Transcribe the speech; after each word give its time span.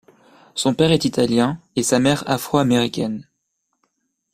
Son 0.55 0.73
père 0.73 0.91
est 0.91 1.05
italien 1.05 1.59
et 1.75 1.83
sa 1.83 1.99
mère 1.99 2.23
afro-américaine. 2.27 3.27